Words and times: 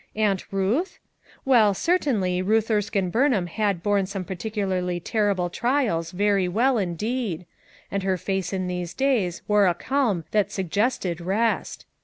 Aunt 0.15 0.45
Ruth? 0.51 0.97
Well, 1.45 1.75
certainly 1.75 2.41
Ruth 2.41 2.71
Erskine 2.71 3.11
Eurnham 3.13 3.45
had 3.47 3.83
borne 3.83 4.07
some 4.07 4.23
peculiarly 4.25 4.99
terrible 4.99 5.51
trials 5.51 6.09
very 6.09 6.47
well 6.47 6.79
indeed; 6.79 7.45
and 7.91 8.01
her 8.01 8.17
face 8.17 8.51
in 8.51 8.65
these 8.65 8.95
days 8.95 9.43
wore 9.47 9.67
a 9.67 9.75
calm 9.75 10.23
that 10.31 10.51
sug 10.51 10.71
gested 10.71 11.23
rest. 11.23 11.85